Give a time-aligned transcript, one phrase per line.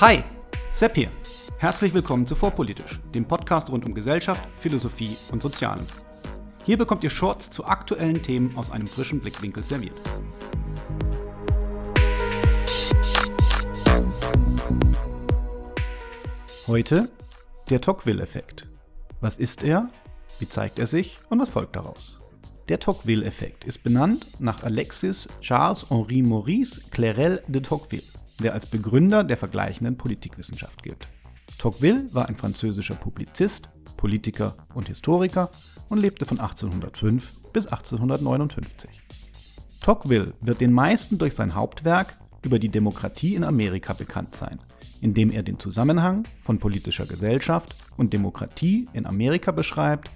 [0.00, 0.22] Hi,
[0.72, 1.10] Sepp hier.
[1.58, 5.84] Herzlich willkommen zu Vorpolitisch, dem Podcast rund um Gesellschaft, Philosophie und Sozialen.
[6.64, 9.96] Hier bekommt ihr Shorts zu aktuellen Themen aus einem frischen Blickwinkel serviert.
[16.68, 17.10] Heute
[17.68, 18.68] der Tocqueville-Effekt.
[19.20, 19.90] Was ist er?
[20.38, 22.20] Wie zeigt er sich und was folgt daraus?
[22.68, 28.06] Der Tocqueville-Effekt ist benannt nach Alexis Charles-Henri Maurice Clérel de Tocqueville,
[28.42, 31.08] der als Begründer der vergleichenden Politikwissenschaft gilt.
[31.58, 35.50] Tocqueville war ein französischer Publizist, Politiker und Historiker
[35.88, 38.90] und lebte von 1805 bis 1859.
[39.80, 44.60] Tocqueville wird den meisten durch sein Hauptwerk über die Demokratie in Amerika bekannt sein,
[45.00, 50.10] in dem er den Zusammenhang von politischer Gesellschaft und Demokratie in Amerika beschreibt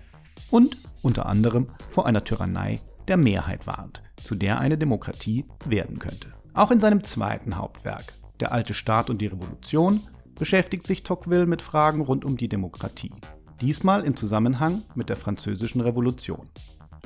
[0.51, 6.33] und unter anderem vor einer Tyrannei der Mehrheit warnt, zu der eine Demokratie werden könnte.
[6.55, 10.01] Auch in seinem zweiten Hauptwerk, Der alte Staat und die Revolution,
[10.35, 13.13] beschäftigt sich Tocqueville mit Fragen rund um die Demokratie,
[13.61, 16.49] diesmal im Zusammenhang mit der Französischen Revolution.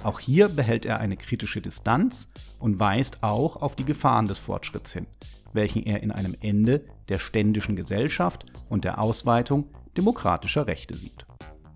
[0.02, 4.92] Auch hier behält er eine kritische Distanz und weist auch auf die Gefahren des Fortschritts
[4.92, 5.06] hin,
[5.52, 11.26] welchen er in einem Ende der ständischen Gesellschaft und der Ausweitung demokratischer Rechte sieht.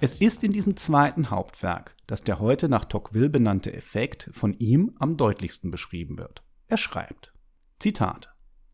[0.01, 4.95] Es ist in diesem zweiten Hauptwerk, dass der heute nach Tocqueville benannte Effekt von ihm
[4.99, 6.43] am deutlichsten beschrieben wird.
[6.69, 7.33] Er schreibt,
[7.81, 8.28] Zitat,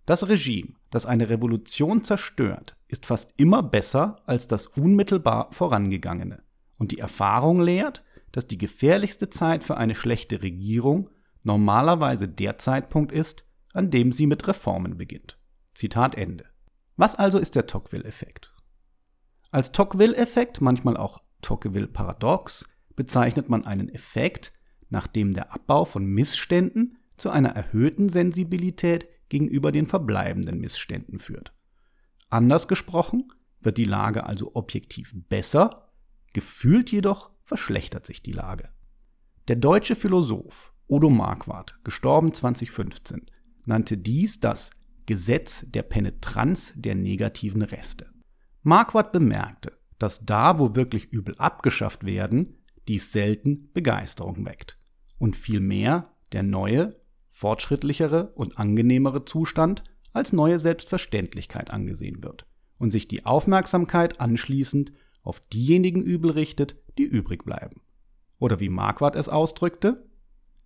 [0.04, 6.42] Das Regime, das eine Revolution zerstört, ist fast immer besser als das unmittelbar vorangegangene.
[6.76, 11.08] Und die Erfahrung lehrt, dass die gefährlichste Zeit für eine schlechte Regierung
[11.44, 15.38] normalerweise der Zeitpunkt ist, an dem sie mit Reformen beginnt.
[15.74, 16.46] Zitat Ende.
[16.96, 18.52] Was also ist der Tocqueville-Effekt?
[19.52, 24.52] Als Tocqueville-Effekt, manchmal auch Tocqueville-Paradox, bezeichnet man einen Effekt,
[24.88, 31.52] nach dem der Abbau von Missständen zu einer erhöhten Sensibilität gegenüber den verbleibenden Missständen führt.
[32.28, 35.92] Anders gesprochen wird die Lage also objektiv besser,
[36.32, 38.68] gefühlt jedoch verschlechtert sich die Lage.
[39.48, 43.26] Der deutsche Philosoph Odo Marquardt, gestorben 2015,
[43.64, 44.70] nannte dies das
[45.06, 48.10] Gesetz der Penetranz der negativen Reste.
[48.62, 54.78] Marquardt bemerkte, dass da, wo wirklich Übel abgeschafft werden, dies selten Begeisterung weckt
[55.18, 57.00] und vielmehr der neue,
[57.36, 62.46] fortschrittlichere und angenehmere Zustand als neue Selbstverständlichkeit angesehen wird
[62.78, 64.92] und sich die Aufmerksamkeit anschließend
[65.22, 67.82] auf diejenigen Übel richtet, die übrig bleiben.
[68.38, 70.08] Oder wie Marquardt es ausdrückte,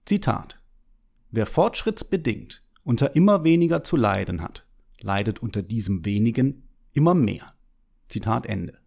[0.04, 0.60] Zitat
[1.32, 4.64] Wer fortschrittsbedingt unter immer weniger zu leiden hat,
[5.00, 7.52] leidet unter diesem wenigen immer mehr.
[8.08, 8.78] Zitat Ende.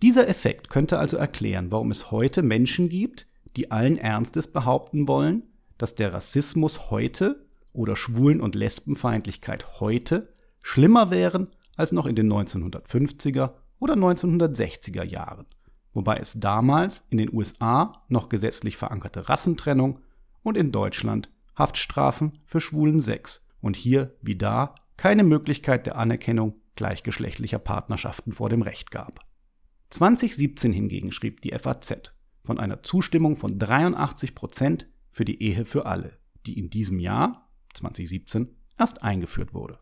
[0.00, 3.26] Dieser Effekt könnte also erklären, warum es heute Menschen gibt,
[3.56, 5.42] die allen Ernstes behaupten wollen,
[5.82, 12.32] dass der Rassismus heute oder Schwulen- und Lesbenfeindlichkeit heute schlimmer wären als noch in den
[12.32, 15.44] 1950er oder 1960er Jahren,
[15.92, 19.98] wobei es damals in den USA noch gesetzlich verankerte Rassentrennung
[20.44, 21.28] und in Deutschland
[21.58, 28.48] Haftstrafen für schwulen Sex und hier wie da keine Möglichkeit der Anerkennung gleichgeschlechtlicher Partnerschaften vor
[28.48, 29.18] dem Recht gab.
[29.90, 32.12] 2017 hingegen schrieb die FAZ
[32.44, 37.50] von einer Zustimmung von 83 Prozent für die Ehe für alle, die in diesem Jahr,
[37.74, 39.78] 2017, erst eingeführt wurde.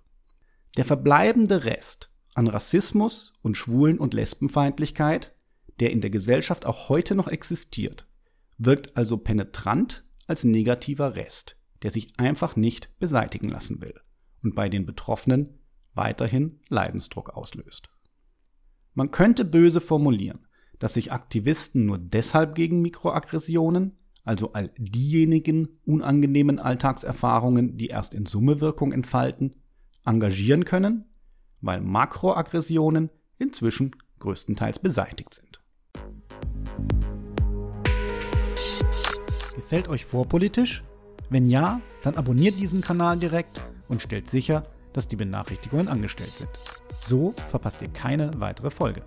[0.76, 5.34] Der verbleibende Rest an Rassismus und Schwulen- und Lesbenfeindlichkeit,
[5.80, 8.06] der in der Gesellschaft auch heute noch existiert,
[8.58, 13.94] wirkt also penetrant als negativer Rest, der sich einfach nicht beseitigen lassen will
[14.42, 15.58] und bei den Betroffenen
[15.94, 17.88] weiterhin Leidensdruck auslöst.
[18.94, 20.46] Man könnte böse formulieren,
[20.78, 28.26] dass sich Aktivisten nur deshalb gegen Mikroaggressionen, also all diejenigen unangenehmen Alltagserfahrungen, die erst in
[28.26, 29.54] Summe Wirkung entfalten,
[30.04, 31.04] engagieren können,
[31.60, 35.60] weil Makroaggressionen inzwischen größtenteils beseitigt sind.
[39.56, 40.82] Gefällt euch vorpolitisch?
[41.28, 46.50] Wenn ja, dann abonniert diesen Kanal direkt und stellt sicher, dass die Benachrichtigungen angestellt sind.
[47.02, 49.02] So verpasst ihr keine weitere Folge.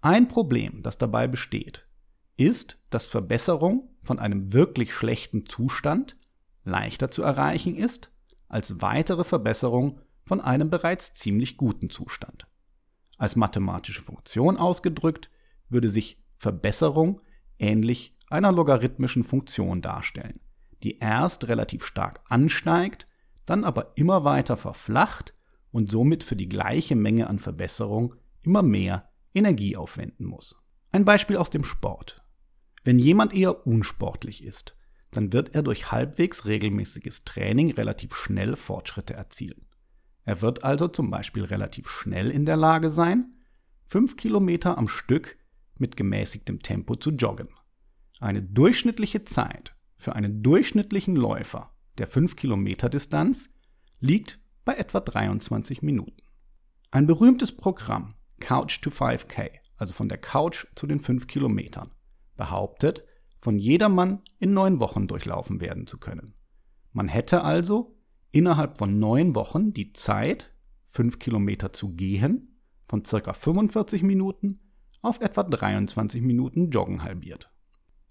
[0.00, 1.86] Ein Problem, das dabei besteht,
[2.36, 6.16] ist, dass Verbesserung von einem wirklich schlechten Zustand
[6.64, 8.10] leichter zu erreichen ist
[8.48, 12.46] als weitere Verbesserung von einem bereits ziemlich guten Zustand.
[13.16, 15.30] Als mathematische Funktion ausgedrückt
[15.68, 17.20] würde sich Verbesserung
[17.58, 20.40] ähnlich einer logarithmischen Funktion darstellen
[20.82, 23.06] die erst relativ stark ansteigt,
[23.46, 25.34] dann aber immer weiter verflacht
[25.70, 30.56] und somit für die gleiche Menge an Verbesserung immer mehr Energie aufwenden muss.
[30.90, 32.22] Ein Beispiel aus dem Sport.
[32.84, 34.76] Wenn jemand eher unsportlich ist,
[35.10, 39.66] dann wird er durch halbwegs regelmäßiges Training relativ schnell Fortschritte erzielen.
[40.24, 43.34] Er wird also zum Beispiel relativ schnell in der Lage sein,
[43.86, 45.38] 5 Kilometer am Stück
[45.78, 47.48] mit gemäßigtem Tempo zu joggen.
[48.20, 53.48] Eine durchschnittliche Zeit für einen durchschnittlichen Läufer der 5 Kilometer Distanz
[54.00, 56.22] liegt bei etwa 23 Minuten.
[56.90, 61.90] Ein berühmtes Programm, Couch to 5K, also von der Couch zu den 5 Kilometern,
[62.36, 63.04] behauptet,
[63.40, 66.34] von jedermann in neun Wochen durchlaufen werden zu können.
[66.92, 67.96] Man hätte also
[68.32, 70.52] innerhalb von neun Wochen die Zeit,
[70.88, 73.32] 5 Kilometer zu gehen, von ca.
[73.32, 74.60] 45 Minuten
[75.02, 77.50] auf etwa 23 Minuten Joggen halbiert.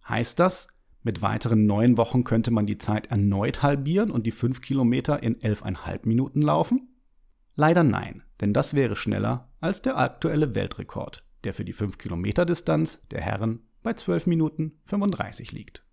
[0.08, 0.68] Heißt das,
[1.04, 5.38] mit weiteren neun Wochen könnte man die Zeit erneut halbieren und die 5 Kilometer in
[5.38, 6.97] 11,5 Minuten laufen?
[7.60, 12.46] Leider nein, denn das wäre schneller als der aktuelle Weltrekord, der für die 5 Kilometer
[12.46, 15.84] Distanz der Herren bei 12 Minuten 35 liegt.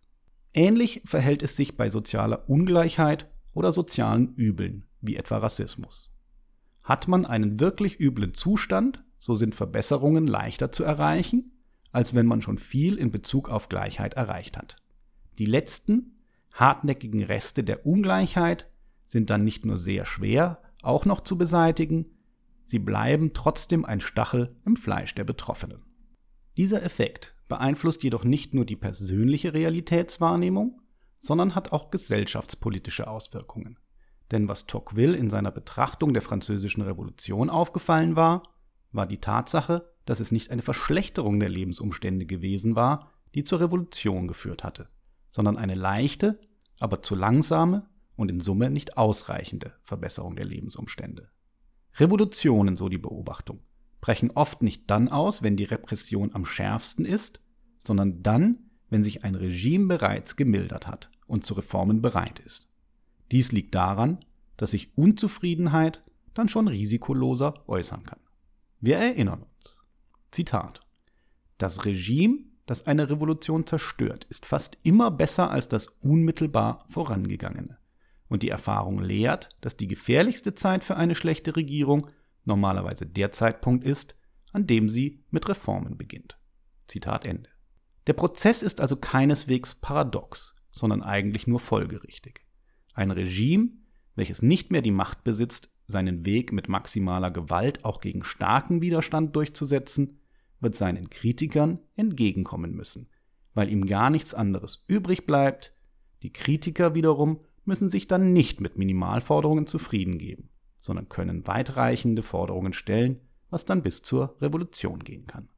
[0.52, 6.12] Ähnlich verhält es sich bei sozialer Ungleichheit oder sozialen Übeln, wie etwa Rassismus.
[6.82, 11.52] Hat man einen wirklich üblen Zustand, so sind Verbesserungen leichter zu erreichen,
[11.92, 14.76] als wenn man schon viel in Bezug auf Gleichheit erreicht hat.
[15.38, 16.18] Die letzten,
[16.52, 18.68] hartnäckigen Reste der Ungleichheit
[19.06, 22.06] sind dann nicht nur sehr schwer, auch noch zu beseitigen,
[22.64, 25.82] sie bleiben trotzdem ein Stachel im Fleisch der Betroffenen.
[26.56, 30.80] Dieser Effekt beeinflusst jedoch nicht nur die persönliche Realitätswahrnehmung,
[31.20, 33.78] sondern hat auch gesellschaftspolitische Auswirkungen.
[34.30, 38.42] Denn was Tocqueville in seiner Betrachtung der französischen Revolution aufgefallen war,
[38.92, 44.28] war die Tatsache, dass es nicht eine Verschlechterung der Lebensumstände gewesen war, die zur Revolution
[44.28, 44.88] geführt hatte,
[45.30, 46.38] sondern eine leichte,
[46.78, 51.28] aber zu langsame und in Summe nicht ausreichende Verbesserung der Lebensumstände.
[51.96, 53.60] Revolutionen, so die Beobachtung,
[54.00, 57.40] brechen oft nicht dann aus, wenn die Repression am schärfsten ist,
[57.86, 58.58] sondern dann,
[58.90, 62.68] wenn sich ein Regime bereits gemildert hat und zu Reformen bereit ist.
[63.30, 64.24] Dies liegt daran,
[64.56, 66.02] dass sich Unzufriedenheit
[66.34, 68.20] dann schon risikoloser äußern kann.
[68.80, 69.76] Wir erinnern uns.
[70.30, 70.80] Zitat.
[71.58, 77.78] Das Regime, das eine Revolution zerstört, ist fast immer besser als das unmittelbar vorangegangene.
[78.34, 82.08] Und die Erfahrung lehrt, dass die gefährlichste Zeit für eine schlechte Regierung
[82.44, 84.16] normalerweise der Zeitpunkt ist,
[84.50, 86.36] an dem sie mit Reformen beginnt.
[86.88, 87.48] Zitat Ende.
[88.08, 92.40] Der Prozess ist also keineswegs paradox, sondern eigentlich nur folgerichtig.
[92.92, 93.68] Ein Regime,
[94.16, 99.36] welches nicht mehr die Macht besitzt, seinen Weg mit maximaler Gewalt auch gegen starken Widerstand
[99.36, 100.18] durchzusetzen,
[100.58, 103.08] wird seinen Kritikern entgegenkommen müssen,
[103.54, 105.72] weil ihm gar nichts anderes übrig bleibt.
[106.24, 112.72] Die Kritiker wiederum müssen sich dann nicht mit Minimalforderungen zufrieden geben, sondern können weitreichende Forderungen
[112.72, 113.20] stellen,
[113.50, 115.48] was dann bis zur Revolution gehen kann.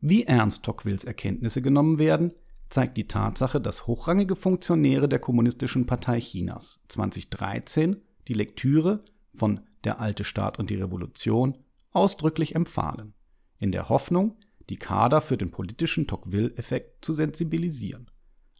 [0.00, 2.32] Wie ernst Tocquevilles Erkenntnisse genommen werden,
[2.68, 7.96] zeigt die Tatsache, dass hochrangige Funktionäre der Kommunistischen Partei Chinas 2013
[8.28, 9.04] die Lektüre
[9.34, 11.58] von Der alte Staat und die Revolution
[11.92, 13.14] ausdrücklich empfahlen,
[13.58, 14.36] in der Hoffnung,
[14.70, 18.10] die Kader für den politischen Tocqueville-Effekt zu sensibilisieren.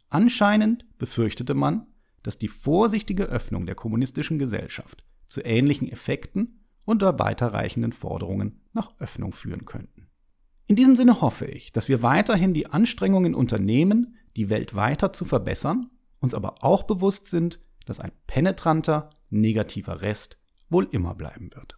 [0.09, 1.87] Anscheinend befürchtete man,
[2.23, 9.33] dass die vorsichtige Öffnung der kommunistischen Gesellschaft zu ähnlichen Effekten unter weiterreichenden Forderungen nach Öffnung
[9.33, 10.07] führen könnten.
[10.65, 15.25] In diesem Sinne hoffe ich, dass wir weiterhin die Anstrengungen unternehmen, die Welt weiter zu
[15.25, 20.37] verbessern, uns aber auch bewusst sind, dass ein penetranter, negativer Rest
[20.69, 21.77] wohl immer bleiben wird.